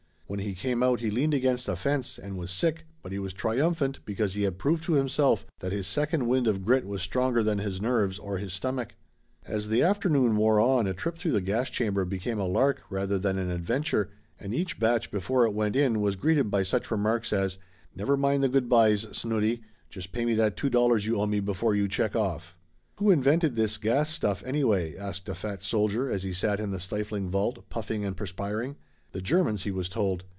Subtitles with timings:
[0.31, 3.33] When he came out he leaned against a fence and was sick, but he was
[3.33, 7.43] triumphant because he had proved to himself that his second wind of grit was stronger
[7.43, 8.95] than his nerves or his stomach.
[9.45, 13.19] As the afternoon wore on a trip through the gas chamber became a lark rather
[13.19, 14.09] than an adventure
[14.39, 17.57] and each batch before it went in was greeted by such remarks as
[17.93, 19.63] "Never mind the good byes, Snooty!
[19.89, 22.55] Just pay me that $2 you owe me before you check off."
[22.99, 26.79] "Who invented this gas stuff, anyway?" asked a fat soldier, as he sat in the
[26.79, 28.77] stifling vault, puffing and perspiring.
[29.13, 30.23] "The Germans," he was told.